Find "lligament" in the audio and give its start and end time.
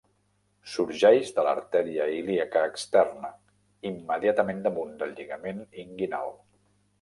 5.21-5.63